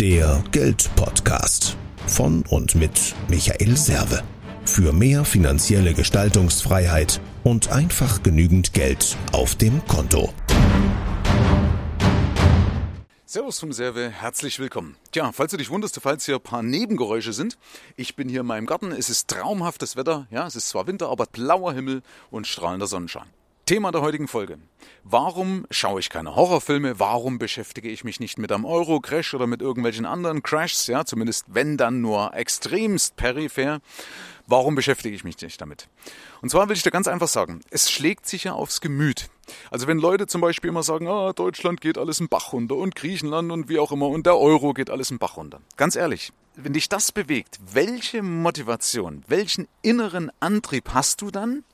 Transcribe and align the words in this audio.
Der 0.00 0.44
Geldpodcast 0.52 1.74
von 2.06 2.44
und 2.50 2.74
mit 2.74 3.14
Michael 3.28 3.78
Serve. 3.78 4.22
Für 4.66 4.92
mehr 4.92 5.24
finanzielle 5.24 5.94
Gestaltungsfreiheit 5.94 7.18
und 7.44 7.72
einfach 7.72 8.22
genügend 8.22 8.74
Geld 8.74 9.16
auf 9.32 9.54
dem 9.54 9.82
Konto. 9.86 10.34
Servus 13.24 13.58
vom 13.58 13.72
Serve, 13.72 14.10
herzlich 14.10 14.58
willkommen. 14.58 14.96
Tja, 15.12 15.32
falls 15.32 15.52
du 15.52 15.56
dich 15.56 15.70
wunderst, 15.70 15.98
falls 16.02 16.26
hier 16.26 16.34
ein 16.34 16.42
paar 16.42 16.62
Nebengeräusche 16.62 17.32
sind, 17.32 17.56
ich 17.96 18.16
bin 18.16 18.28
hier 18.28 18.40
in 18.40 18.46
meinem 18.46 18.66
Garten, 18.66 18.92
es 18.92 19.08
ist 19.08 19.28
traumhaftes 19.28 19.96
Wetter, 19.96 20.26
ja, 20.30 20.46
es 20.46 20.56
ist 20.56 20.68
zwar 20.68 20.86
Winter, 20.86 21.08
aber 21.08 21.24
blauer 21.24 21.72
Himmel 21.72 22.02
und 22.30 22.46
strahlender 22.46 22.86
Sonnenschein. 22.86 23.28
Thema 23.66 23.90
der 23.90 24.00
heutigen 24.00 24.28
Folge. 24.28 24.58
Warum 25.02 25.66
schaue 25.72 25.98
ich 25.98 26.08
keine 26.08 26.36
Horrorfilme? 26.36 27.00
Warum 27.00 27.40
beschäftige 27.40 27.88
ich 27.88 28.04
mich 28.04 28.20
nicht 28.20 28.38
mit 28.38 28.52
einem 28.52 28.64
Euro-Crash 28.64 29.34
oder 29.34 29.48
mit 29.48 29.60
irgendwelchen 29.60 30.06
anderen 30.06 30.44
Crashs? 30.44 30.86
Ja, 30.86 31.04
zumindest 31.04 31.46
wenn 31.48 31.76
dann 31.76 32.00
nur 32.00 32.32
extremst 32.32 33.16
peripher. 33.16 33.80
Warum 34.46 34.76
beschäftige 34.76 35.16
ich 35.16 35.24
mich 35.24 35.40
nicht 35.40 35.60
damit? 35.60 35.88
Und 36.42 36.50
zwar 36.50 36.68
will 36.68 36.76
ich 36.76 36.84
dir 36.84 36.92
ganz 36.92 37.08
einfach 37.08 37.26
sagen, 37.26 37.60
es 37.70 37.90
schlägt 37.90 38.28
sich 38.28 38.44
ja 38.44 38.52
aufs 38.52 38.80
Gemüt. 38.80 39.30
Also 39.72 39.88
wenn 39.88 39.98
Leute 39.98 40.28
zum 40.28 40.40
Beispiel 40.40 40.70
immer 40.70 40.84
sagen, 40.84 41.08
ah, 41.08 41.32
Deutschland 41.32 41.80
geht 41.80 41.98
alles 41.98 42.20
im 42.20 42.28
Bach 42.28 42.52
runter 42.52 42.76
und 42.76 42.94
Griechenland 42.94 43.50
und 43.50 43.68
wie 43.68 43.80
auch 43.80 43.90
immer 43.90 44.06
und 44.06 44.26
der 44.26 44.38
Euro 44.38 44.74
geht 44.74 44.90
alles 44.90 45.10
im 45.10 45.18
Bach 45.18 45.36
runter. 45.36 45.60
Ganz 45.76 45.96
ehrlich, 45.96 46.32
wenn 46.54 46.72
dich 46.72 46.88
das 46.88 47.10
bewegt, 47.10 47.58
welche 47.72 48.22
Motivation, 48.22 49.24
welchen 49.26 49.66
inneren 49.82 50.30
Antrieb 50.38 50.90
hast 50.94 51.20
du 51.20 51.32
dann, 51.32 51.64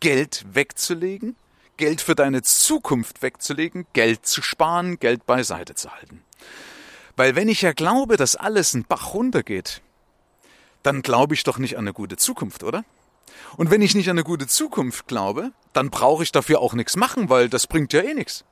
Geld 0.00 0.44
wegzulegen, 0.52 1.34
Geld 1.78 2.02
für 2.02 2.14
deine 2.14 2.42
Zukunft 2.42 3.22
wegzulegen, 3.22 3.86
Geld 3.94 4.26
zu 4.26 4.42
sparen, 4.42 4.98
Geld 4.98 5.24
beiseite 5.24 5.74
zu 5.74 5.90
halten. 5.90 6.22
Weil 7.16 7.34
wenn 7.34 7.48
ich 7.48 7.62
ja 7.62 7.72
glaube, 7.72 8.16
dass 8.16 8.36
alles 8.36 8.74
ein 8.74 8.84
Bach 8.84 9.14
runtergeht, 9.14 9.80
dann 10.82 11.02
glaube 11.02 11.34
ich 11.34 11.44
doch 11.44 11.58
nicht 11.58 11.76
an 11.76 11.84
eine 11.84 11.94
gute 11.94 12.16
Zukunft, 12.16 12.62
oder? 12.62 12.84
Und 13.56 13.70
wenn 13.70 13.82
ich 13.82 13.94
nicht 13.94 14.08
an 14.08 14.16
eine 14.16 14.24
gute 14.24 14.46
Zukunft 14.46 15.06
glaube, 15.06 15.52
dann 15.72 15.90
brauche 15.90 16.22
ich 16.22 16.32
dafür 16.32 16.60
auch 16.60 16.74
nichts 16.74 16.96
machen, 16.96 17.28
weil 17.28 17.48
das 17.48 17.66
bringt 17.66 17.92
ja 17.92 18.02
eh 18.02 18.14
nichts. 18.14 18.44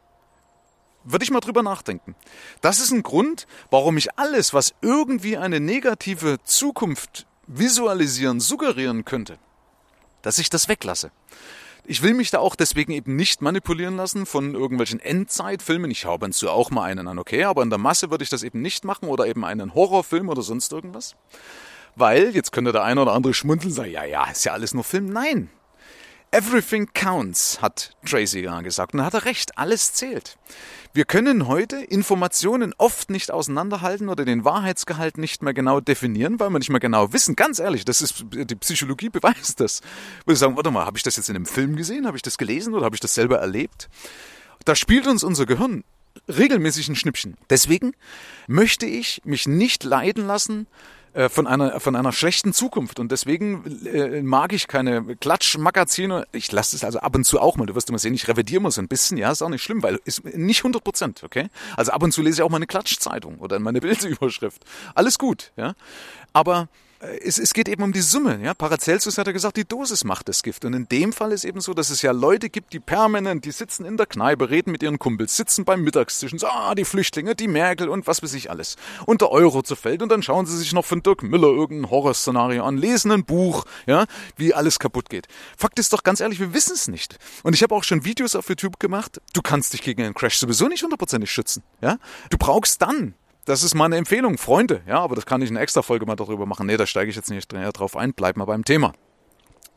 Würde 1.05 1.25
ich 1.25 1.31
mal 1.31 1.41
drüber 1.41 1.63
nachdenken. 1.63 2.17
Das 2.61 2.81
ist 2.81 2.91
ein 2.91 3.03
Grund, 3.03 3.47
warum 3.71 3.97
ich 3.97 4.19
alles, 4.19 4.55
was 4.55 4.75
irgendwie 4.83 5.37
eine 5.37 5.61
negative 5.61 6.39
Zukunft 6.43 7.27
visualisieren, 7.47 8.41
suggerieren 8.41 9.05
könnte, 9.05 9.39
dass 10.23 10.39
ich 10.39 10.51
das 10.51 10.69
weglasse. 10.69 11.13
Ich 11.89 12.03
will 12.03 12.15
mich 12.15 12.33
da 12.33 12.41
auch 12.41 12.57
deswegen 12.57 12.91
eben 12.91 13.15
nicht 13.15 13.43
manipulieren 13.43 13.97
lassen 13.97 14.27
von 14.27 14.55
irgendwelchen 14.55 14.99
Endzeitfilmen. 14.99 15.89
Ich 15.93 16.05
habe 16.05 16.29
zu 16.31 16.51
auch 16.51 16.71
mal 16.71 16.83
einen 16.83 17.07
an, 17.07 17.19
okay, 17.21 17.45
aber 17.45 17.63
in 17.63 17.71
der 17.71 17.79
Masse 17.79 18.11
würde 18.11 18.25
ich 18.25 18.31
das 18.31 18.43
eben 18.43 18.61
nicht 18.61 18.85
machen 18.85 19.09
oder 19.09 19.27
eben 19.27 19.45
einen 19.45 19.73
Horrorfilm 19.73 20.29
oder 20.29 20.43
sonst 20.43 20.73
irgendwas. 20.73 21.15
Weil, 21.95 22.35
jetzt 22.35 22.51
könnte 22.51 22.73
der 22.73 22.83
eine 22.83 23.01
oder 23.01 23.13
andere 23.13 23.35
schmunzeln 23.35 23.71
und 23.71 23.77
sagen, 23.77 23.93
ja, 23.93 24.05
ja, 24.05 24.29
ist 24.29 24.45
ja 24.45 24.53
alles 24.53 24.75
nur 24.75 24.83
Film. 24.83 25.07
Nein. 25.07 25.49
Everything 26.33 26.89
counts, 26.93 27.63
hat 27.63 27.93
Tracy 28.05 28.43
gesagt. 28.65 28.93
Und 28.93 28.99
da 28.99 29.05
hat 29.05 29.15
er 29.15 29.25
recht, 29.25 29.57
alles 29.57 29.93
zählt. 29.93 30.37
Wir 30.97 31.05
können 31.05 31.47
heute 31.47 31.77
Informationen 31.77 32.73
oft 32.79 33.11
nicht 33.11 33.31
auseinanderhalten 33.31 34.09
oder 34.09 34.25
den 34.25 34.47
Wahrheitsgehalt 34.47 35.19
nicht 35.19 35.43
mehr 35.43 35.53
genau 35.53 35.79
definieren, 35.79 36.41
weil 36.41 36.49
wir 36.49 36.59
nicht 36.59 36.71
mehr 36.71 36.81
genau 36.81 37.13
wissen. 37.13 37.37
Ganz 37.37 37.59
ehrlich, 37.59 37.85
das 37.85 38.01
ist 38.01 38.25
die 38.33 38.55
Psychologie 38.55 39.11
beweist 39.11 39.61
das. 39.61 39.83
Wir 40.25 40.37
sagen, 40.37 40.57
warte 40.57 40.71
mal, 40.71 40.87
habe 40.87 40.97
ich 40.97 41.03
das 41.03 41.17
jetzt 41.17 41.29
in 41.29 41.37
einem 41.37 41.45
Film 41.45 41.77
gesehen, 41.77 42.07
habe 42.07 42.17
ich 42.17 42.23
das 42.23 42.39
gelesen 42.39 42.73
oder 42.73 42.87
habe 42.87 42.97
ich 42.97 43.01
das 43.01 43.15
selber 43.15 43.37
erlebt? 43.37 43.91
Da 44.65 44.75
spielt 44.75 45.07
uns 45.07 45.23
unser 45.23 45.45
Gehirn 45.45 45.85
regelmäßig 46.29 46.89
ein 46.89 46.97
Schnippchen. 46.97 47.37
Deswegen 47.51 47.93
möchte 48.47 48.87
ich 48.87 49.21
mich 49.27 49.47
nicht 49.47 49.85
leiden 49.85 50.27
lassen 50.27 50.67
äh, 51.17 51.31
von 51.31 51.47
einer 51.47 51.81
von 51.81 51.97
einer 51.97 52.13
schlechten 52.13 52.53
Zukunft 52.53 53.01
und 53.01 53.11
deswegen 53.11 53.65
äh, 53.87 54.21
mag 54.21 54.53
ich 54.53 54.69
keine 54.69 55.17
Klatschmagazine. 55.17 56.27
Ich 56.33 56.53
lasse 56.53 56.77
es 56.77 56.85
also 56.85 56.99
ab 56.99 57.17
und 57.17 57.25
zu 57.25 57.41
auch 57.41 57.57
mal. 57.57 57.65
Du 57.65 57.75
wirst 57.75 57.89
immer 57.89 57.99
sehen, 57.99 58.13
ich 58.13 58.29
revidiere 58.29 58.61
mal 58.61 58.71
so 58.71 58.83
ein 58.83 58.89
bisschen. 58.89 59.17
Ja, 59.17 59.33
ist 59.33 59.41
auch 59.41 59.49
nicht 59.49 59.63
schlimm, 59.63 59.83
weil 59.83 59.99
ist 60.05 60.27
nicht 60.27 60.61
100 60.61 60.85
Prozent, 60.85 61.25
okay? 61.25 61.49
Also 61.75 61.93
ab 61.93 62.03
und 62.03 62.13
zu 62.13 62.21
lese 62.21 62.41
ich 62.41 62.43
auch 62.43 62.51
mal 62.51 62.59
eine 62.59 62.67
Klatschzeitung 62.67 63.39
oder 63.39 63.59
meine 63.59 63.81
Bildüberschrift. 63.81 64.63
Alles 64.95 65.19
gut, 65.19 65.53
ja. 65.57 65.73
Aber 66.35 66.69
es, 67.01 67.39
es 67.39 67.53
geht 67.53 67.69
eben 67.69 67.83
um 67.83 67.93
die 67.93 68.01
Summe. 68.01 68.41
Ja? 68.43 68.55
Paracelsus 68.55 69.19
hat 69.19 69.27
ja 69.27 69.33
gesagt, 69.33 69.57
die 69.57 69.67
Dosis 69.67 70.05
macht 70.05 70.29
das 70.29 70.43
Gift. 70.43 70.65
Und 70.65 70.75
in 70.75 70.89
dem 70.89 71.13
Fall 71.13 71.33
ist 71.33 71.45
eben 71.45 71.61
so, 71.61 71.75
dass 71.75 71.91
es 71.91 72.03
ja 72.03 72.13
Leute 72.13 72.49
gibt, 72.49 72.73
die 72.73 72.81
permanent, 72.81 73.45
die 73.45 73.51
sitzen 73.51 73.85
in 73.85 73.97
der 73.97 74.07
Kneipe, 74.07 74.51
reden 74.51 74.73
mit 74.73 74.83
ihren 74.83 74.99
Kumpels, 74.99 75.37
sitzen 75.37 75.65
beim 75.65 75.83
Mittagstisch 75.83 76.33
und 76.33 76.39
sagen, 76.39 76.55
ah, 76.57 76.75
die 76.75 76.85
Flüchtlinge, 76.85 77.35
die 77.35 77.49
Merkel 77.49 77.89
und 77.89 78.07
was 78.07 78.23
weiß 78.23 78.35
ich 78.35 78.51
alles. 78.51 78.77
Und 79.05 79.21
der 79.21 79.31
Euro 79.31 79.63
zerfällt 79.63 80.03
und 80.03 80.11
dann 80.11 80.23
schauen 80.23 80.47
sie 80.47 80.57
sich 80.57 80.73
noch 80.73 80.85
von 80.85 81.03
Dirk 81.03 81.23
Müller 81.23 81.49
irgendein 81.49 81.91
Horrorszenario 81.91 82.65
an, 82.65 82.77
lesen 82.77 83.11
ein 83.11 83.25
Buch, 83.25 83.65
ja, 83.87 84.07
wie 84.37 84.55
alles 84.55 84.79
kaputt 84.79 85.11
geht. 85.11 85.27
Fakt 85.57 85.79
ist 85.79 85.93
doch 85.93 86.03
ganz 86.03 86.21
ehrlich, 86.21 86.41
wir 86.41 86.55
wissen 86.55 86.75
es 86.75 86.89
nicht. 86.89 87.19
Und 87.43 87.55
ich 87.55 87.63
habe 87.63 87.75
auch 87.75 87.85
schon 87.85 88.05
Videos 88.05 88.35
auf 88.35 88.49
YouTube 88.49 88.81
gemacht. 88.81 89.21
Du 89.33 89.43
kannst 89.43 89.73
dich 89.73 89.83
gegen 89.83 90.03
einen 90.03 90.15
Crash 90.15 90.39
sowieso 90.39 90.69
nicht 90.69 90.83
hundertprozentig 90.83 91.31
schützen. 91.31 91.63
Ja? 91.81 91.99
Du 92.31 92.39
brauchst 92.39 92.81
dann 92.83 93.15
das 93.47 93.63
ist 93.63 93.75
meine 93.75 93.97
Empfehlung, 93.97 94.37
Freunde. 94.37 94.83
Ja, 94.87 95.01
aber 95.01 95.15
das 95.15 95.25
kann 95.25 95.41
ich 95.41 95.49
eine 95.49 95.61
extra 95.61 95.83
Folge 95.83 96.05
mal 96.05 96.17
darüber 96.17 96.45
machen. 96.45 96.67
Nee, 96.67 96.77
da 96.77 96.87
steige 96.87 97.09
ich 97.09 97.17
jetzt 97.17 97.31
nicht 97.31 97.51
drauf 97.53 97.97
ein. 97.97 98.13
Bleib 98.13 98.37
mal 98.37 98.45
beim 98.45 98.65
Thema. 98.65 98.93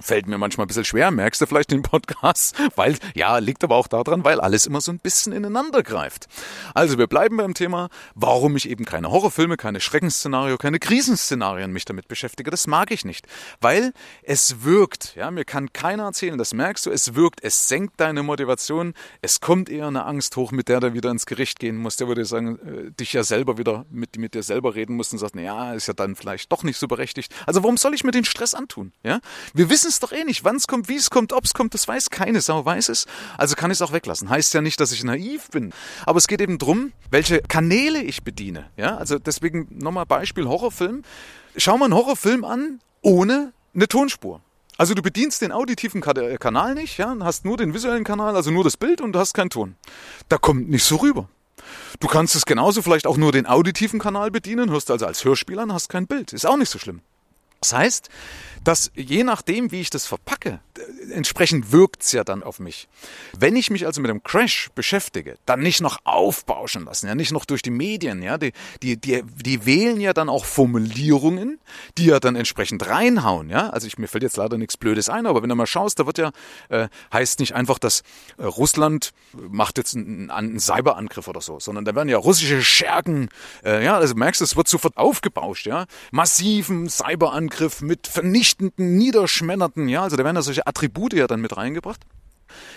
Fällt 0.02 0.28
mir 0.28 0.38
manchmal 0.38 0.64
ein 0.64 0.70
bisschen 0.70 0.86
schwer, 0.86 1.12
merkst 1.12 1.42
du 1.42 1.46
vielleicht 1.46 1.72
den 1.72 1.82
Podcast, 1.82 2.56
weil, 2.78 2.98
ja, 3.16 3.38
liegt 3.40 3.66
aber 3.66 3.76
auch 3.76 3.88
daran, 3.88 4.24
weil 4.24 4.40
alles 4.40 4.66
immer 4.66 4.80
so 4.80 4.94
ein 4.94 5.00
bisschen 5.00 5.34
ineinander 5.34 5.84
greift. 5.84 6.28
Also 6.74 6.98
wir 6.98 7.08
bleiben 7.08 7.36
beim 7.36 7.54
Thema, 7.54 7.90
warum 8.16 8.56
ich 8.56 8.70
eben 8.70 8.86
keine 8.86 9.12
Horrorfilme, 9.12 9.58
keine 9.58 9.82
Schreckensszenario, 9.82 10.58
keine 10.58 10.80
Krisenszenarien 10.80 11.74
mich 11.74 11.84
damit 11.84 12.08
beschäftige. 12.08 12.50
Das 12.50 12.66
mag 12.66 12.92
ich 12.92 13.04
nicht, 13.04 13.28
weil 13.60 13.92
es 14.24 14.64
wirkt, 14.64 15.16
ja, 15.16 15.32
mir 15.32 15.44
kann 15.44 15.74
keiner 15.74 16.04
erzählen, 16.04 16.38
das 16.38 16.54
merkst 16.54 16.86
du, 16.86 16.92
es 16.92 17.16
wirkt, 17.16 17.44
es 17.44 17.68
senkt 17.68 18.00
deine 18.00 18.24
Motivation, 18.24 18.94
es 19.22 19.42
kommt 19.42 19.70
eher 19.70 19.88
eine 19.88 20.06
Angst 20.06 20.38
hoch, 20.38 20.54
mit 20.54 20.70
der 20.70 20.80
du 20.80 20.94
wieder 20.94 21.12
ins 21.12 21.26
Gericht 21.26 21.60
gehen 21.60 21.76
musst, 21.76 22.00
der 22.00 22.08
würde 22.08 22.24
sagen, 22.24 22.58
äh, 22.60 22.92
dich 22.92 23.12
ja 23.12 23.24
selber 23.24 23.58
wieder 23.58 23.86
mit, 23.92 24.18
mit 24.18 24.34
dir 24.34 24.44
selber 24.44 24.76
reden 24.76 24.96
musst 24.96 25.12
und 25.12 25.20
sagt, 25.20 25.36
na 25.36 25.42
ja, 25.42 25.74
ist 25.74 25.88
ja 25.88 25.94
dann 25.94 26.16
vielleicht 26.16 26.50
doch 26.54 26.64
nicht 26.64 26.78
so 26.78 26.88
berechtigt. 26.88 27.36
Also 27.46 27.64
warum 27.64 27.76
soll 27.76 27.94
ich 27.94 28.06
mir 28.06 28.12
den 28.12 28.24
Stress 28.24 28.54
antun, 28.54 28.94
ja? 29.04 29.20
Wir 29.54 29.70
wissen 29.70 29.89
es 29.90 30.00
doch 30.00 30.12
eh 30.12 30.24
nicht. 30.24 30.44
Wann 30.44 30.56
es 30.56 30.68
kommt, 30.68 30.88
wie 30.88 30.96
es 30.96 31.10
kommt, 31.10 31.34
ob 31.34 31.44
es 31.44 31.54
kommt, 31.54 31.74
das 31.74 31.88
weiß 31.88 32.10
keine 32.10 32.42
Sau, 32.42 32.64
weiß 32.64 32.90
es. 32.90 33.06
Also 33.38 33.56
kann 33.56 33.72
ich 33.72 33.78
es 33.78 33.82
auch 33.82 33.92
weglassen. 33.92 34.30
Heißt 34.30 34.54
ja 34.54 34.62
nicht, 34.62 34.80
dass 34.80 34.92
ich 34.92 35.04
naiv 35.04 35.50
bin. 35.50 35.74
Aber 36.06 36.18
es 36.18 36.28
geht 36.28 36.42
eben 36.42 36.58
drum, 36.58 36.94
welche 37.12 37.42
Kanäle 37.42 38.02
ich 38.02 38.24
bediene. 38.24 38.70
Ja, 38.78 38.98
also 38.98 39.20
deswegen 39.20 39.68
nochmal 39.72 40.06
Beispiel 40.06 40.48
Horrorfilm. 40.48 41.04
Schau 41.58 41.78
mal 41.78 41.86
einen 41.86 41.96
Horrorfilm 41.96 42.46
an 42.46 42.80
ohne 43.02 43.54
eine 43.74 43.88
Tonspur. 43.88 44.42
Also 44.78 44.94
du 44.94 45.02
bedienst 45.02 45.42
den 45.42 45.52
auditiven 45.52 46.00
Kanal 46.00 46.74
nicht, 46.74 46.98
ja, 46.98 47.14
hast 47.20 47.44
nur 47.44 47.58
den 47.58 47.74
visuellen 47.74 48.06
Kanal, 48.06 48.38
also 48.38 48.50
nur 48.50 48.64
das 48.64 48.78
Bild 48.78 49.02
und 49.02 49.12
du 49.12 49.20
hast 49.20 49.34
keinen 49.34 49.50
Ton. 49.50 49.76
Da 50.30 50.38
kommt 50.38 50.70
nicht 50.70 50.86
so 50.86 50.96
rüber. 50.96 51.28
Du 52.00 52.08
kannst 52.08 52.34
es 52.36 52.46
genauso 52.46 52.82
vielleicht 52.82 53.06
auch 53.06 53.18
nur 53.18 53.34
den 53.34 53.46
auditiven 53.46 54.00
Kanal 54.00 54.32
bedienen, 54.32 54.70
hörst 54.72 54.90
also 54.90 55.06
als 55.06 55.26
Hörspieler 55.26 55.64
und 55.64 55.74
hast 55.74 55.90
kein 55.90 56.08
Bild. 56.08 56.32
Ist 56.32 56.46
auch 56.46 56.56
nicht 56.56 56.70
so 56.70 56.80
schlimm. 56.80 57.02
Das 57.62 57.74
heißt, 57.74 58.10
dass 58.64 58.92
je 58.96 59.24
nachdem, 59.24 59.72
wie 59.72 59.82
ich 59.82 59.90
das 59.90 60.06
verpacke, 60.06 60.60
entsprechend 61.12 61.72
wirkt's 61.72 62.12
ja 62.12 62.24
dann 62.24 62.44
auf 62.44 62.60
mich. 62.60 62.88
Wenn 63.38 63.56
ich 63.56 63.70
mich 63.70 63.86
also 63.86 64.02
mit 64.02 64.10
dem 64.10 64.24
Crash 64.24 64.70
beschäftige, 64.76 65.38
dann 65.46 65.62
nicht 65.62 65.82
noch 65.82 66.00
aufbauschen 66.04 66.86
lassen, 66.86 67.08
ja, 67.08 67.16
nicht 67.16 67.32
noch 67.32 67.46
durch 67.46 67.62
die 67.62 67.72
Medien, 67.72 68.22
ja, 68.22 68.38
die, 68.38 68.54
die, 68.82 68.98
die, 68.98 69.24
die 69.24 69.66
wählen 69.66 70.00
ja 70.00 70.14
dann 70.14 70.30
auch 70.30 70.46
Formulierungen, 70.46 71.60
die 71.98 72.06
ja 72.06 72.20
dann 72.20 72.36
entsprechend 72.36 72.88
reinhauen, 72.88 73.50
ja. 73.50 73.70
Also 73.70 73.88
ich, 73.88 73.98
mir 73.98 74.08
fällt 74.08 74.24
jetzt 74.24 74.38
leider 74.38 74.58
nichts 74.58 74.78
Blödes 74.78 75.10
ein, 75.10 75.26
aber 75.26 75.42
wenn 75.42 75.50
du 75.50 75.56
mal 75.56 75.66
schaust, 75.66 76.00
da 76.00 76.06
wird 76.06 76.18
ja, 76.18 76.32
äh, 76.70 76.90
heißt 77.14 77.40
nicht 77.40 77.56
einfach, 77.56 77.80
dass 77.80 78.04
äh, 78.38 78.44
Russland 78.44 79.12
macht 79.34 79.78
jetzt 79.78 79.96
einen, 79.96 80.30
einen 80.30 80.60
Cyberangriff 80.60 81.28
oder 81.28 81.42
so, 81.42 81.60
sondern 81.60 81.86
da 81.86 81.96
werden 81.96 82.10
ja 82.10 82.18
russische 82.18 82.62
Schergen, 82.62 83.30
äh, 83.64 83.84
ja, 83.84 83.98
also 83.98 84.16
merkst 84.16 84.42
du, 84.42 84.46
es 84.46 84.56
wird 84.56 84.68
sofort 84.68 84.98
aufgebauscht, 84.98 85.66
ja. 85.66 85.86
Massiven 86.12 86.90
Cyberangriff 86.90 87.49
mit 87.82 88.08
vernichtenden, 88.08 88.98
niederschmetternden, 88.98 89.88
ja, 89.88 90.04
also 90.04 90.16
da 90.16 90.24
werden 90.24 90.36
ja 90.36 90.42
solche 90.42 90.68
Attribute 90.68 91.14
ja 91.14 91.28
dann 91.28 91.42
mit 91.42 91.56
reingebracht, 91.58 92.02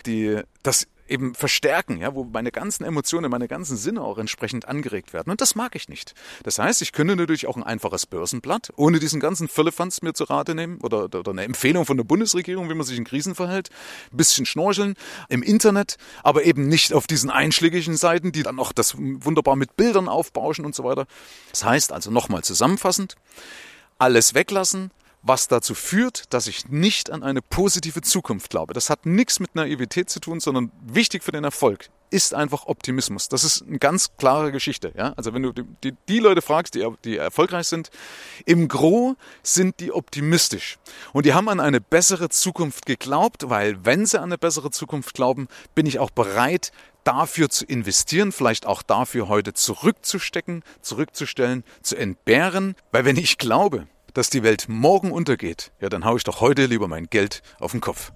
die 0.06 0.40
das 0.62 0.86
eben 1.12 1.34
verstärken, 1.34 1.98
ja, 1.98 2.14
wo 2.14 2.24
meine 2.24 2.50
ganzen 2.50 2.84
Emotionen, 2.84 3.30
meine 3.30 3.46
ganzen 3.46 3.76
Sinne 3.76 4.02
auch 4.02 4.18
entsprechend 4.18 4.66
angeregt 4.66 5.12
werden. 5.12 5.30
Und 5.30 5.40
das 5.40 5.54
mag 5.54 5.74
ich 5.74 5.88
nicht. 5.88 6.14
Das 6.42 6.58
heißt, 6.58 6.80
ich 6.80 6.92
könnte 6.92 7.14
natürlich 7.16 7.46
auch 7.46 7.56
ein 7.56 7.62
einfaches 7.62 8.06
Börsenblatt, 8.06 8.72
ohne 8.76 8.98
diesen 8.98 9.20
ganzen 9.20 9.48
Firlefanz 9.48 10.00
mir 10.02 10.14
zu 10.14 10.24
Rate 10.24 10.54
nehmen 10.54 10.80
oder, 10.80 11.04
oder 11.04 11.30
eine 11.30 11.44
Empfehlung 11.44 11.84
von 11.84 11.98
der 11.98 12.04
Bundesregierung, 12.04 12.70
wie 12.70 12.74
man 12.74 12.86
sich 12.86 12.96
in 12.96 13.04
Krisen 13.04 13.34
verhält, 13.34 13.68
ein 14.10 14.16
bisschen 14.16 14.46
schnorcheln 14.46 14.94
im 15.28 15.42
Internet, 15.42 15.96
aber 16.22 16.44
eben 16.44 16.68
nicht 16.68 16.94
auf 16.94 17.06
diesen 17.06 17.30
einschlägigen 17.30 17.96
Seiten, 17.96 18.32
die 18.32 18.42
dann 18.42 18.56
noch 18.56 18.72
das 18.72 18.96
wunderbar 18.96 19.56
mit 19.56 19.76
Bildern 19.76 20.08
aufbauschen 20.08 20.64
und 20.64 20.74
so 20.74 20.84
weiter. 20.84 21.06
Das 21.50 21.64
heißt 21.64 21.92
also 21.92 22.10
nochmal 22.10 22.42
zusammenfassend, 22.42 23.16
alles 24.02 24.34
weglassen, 24.34 24.90
was 25.22 25.46
dazu 25.46 25.76
führt, 25.76 26.34
dass 26.34 26.48
ich 26.48 26.68
nicht 26.68 27.12
an 27.12 27.22
eine 27.22 27.40
positive 27.40 28.00
Zukunft 28.00 28.50
glaube. 28.50 28.74
Das 28.74 28.90
hat 28.90 29.06
nichts 29.06 29.38
mit 29.38 29.54
Naivität 29.54 30.10
zu 30.10 30.18
tun, 30.18 30.40
sondern 30.40 30.72
wichtig 30.84 31.22
für 31.22 31.30
den 31.30 31.44
Erfolg. 31.44 31.88
Ist 32.12 32.34
einfach 32.34 32.66
Optimismus. 32.66 33.28
Das 33.28 33.42
ist 33.42 33.62
eine 33.66 33.78
ganz 33.78 34.10
klare 34.18 34.52
Geschichte. 34.52 34.92
Ja? 34.96 35.14
Also 35.16 35.32
wenn 35.32 35.42
du 35.42 35.52
die, 35.52 35.94
die 36.08 36.18
Leute 36.18 36.42
fragst, 36.42 36.74
die, 36.74 36.86
die 37.04 37.16
erfolgreich 37.16 37.66
sind, 37.66 37.90
im 38.44 38.68
Gro 38.68 39.16
sind 39.42 39.80
die 39.80 39.92
optimistisch. 39.92 40.78
Und 41.12 41.24
die 41.24 41.32
haben 41.32 41.48
an 41.48 41.58
eine 41.58 41.80
bessere 41.80 42.28
Zukunft 42.28 42.86
geglaubt, 42.86 43.48
weil 43.48 43.84
wenn 43.84 44.04
sie 44.04 44.18
an 44.18 44.24
eine 44.24 44.38
bessere 44.38 44.70
Zukunft 44.70 45.14
glauben, 45.14 45.48
bin 45.74 45.86
ich 45.86 45.98
auch 45.98 46.10
bereit, 46.10 46.70
dafür 47.04 47.48
zu 47.48 47.64
investieren, 47.64 48.30
vielleicht 48.30 48.66
auch 48.66 48.82
dafür 48.82 49.28
heute 49.28 49.54
zurückzustecken, 49.54 50.62
zurückzustellen, 50.82 51.64
zu 51.82 51.96
entbehren. 51.96 52.76
Weil 52.92 53.04
wenn 53.04 53.16
ich 53.16 53.38
glaube, 53.38 53.86
dass 54.14 54.30
die 54.30 54.42
Welt 54.42 54.66
morgen 54.68 55.10
untergeht, 55.10 55.72
ja, 55.80 55.88
dann 55.88 56.04
haue 56.04 56.18
ich 56.18 56.24
doch 56.24 56.40
heute 56.40 56.66
lieber 56.66 56.88
mein 56.88 57.06
Geld 57.06 57.42
auf 57.58 57.72
den 57.72 57.80
Kopf. 57.80 58.12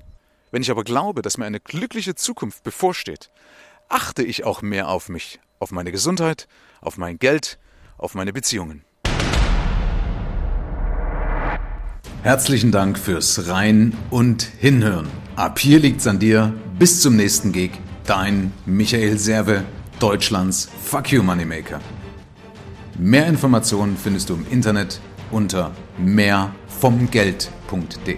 Wenn 0.51 0.63
ich 0.63 0.71
aber 0.71 0.85
glaube, 0.85 1.23
dass 1.23 1.39
mir 1.39 1.47
eine 1.47 1.61
glückliche 1.61 2.15
Zukunft 2.15 2.63
bevorsteht, 2.63 3.31
achte 3.89 4.23
ich 4.23 4.45
auch 4.45 4.63
mehr 4.63 4.89
auf 4.89 5.09
mich, 5.09 5.41
auf 5.59 5.71
meine 5.71 5.93
Gesundheit, 5.93 6.49
auf 6.81 6.99
mein 6.99 7.19
Geld, 7.19 7.59
auf 7.99 8.15
meine 8.15 8.33
Beziehungen. 8.33 8.85
Herzlichen 12.23 12.73
Dank 12.73 12.99
fürs 12.99 13.49
Rein 13.49 13.97
und 14.11 14.43
Hinhören. 14.43 15.09
Ab 15.37 15.59
hier 15.59 15.79
liegt's 15.79 16.07
an 16.07 16.19
dir. 16.19 16.53
Bis 16.79 17.01
zum 17.01 17.17
nächsten 17.17 17.53
Gig. 17.53 17.71
Dein 18.05 18.53
Michael 18.67 19.19
Serve, 19.19 19.65
Deutschlands 20.01 20.69
Fuck 20.85 21.13
You 21.13 21.23
Moneymaker. 21.23 21.81
Mehr 22.99 23.27
Informationen 23.27 23.97
findest 23.97 24.31
du 24.31 24.35
im 24.35 24.47
Internet 24.51 25.01
unter 25.31 25.73
mehrvomgeld.de. 25.99 28.17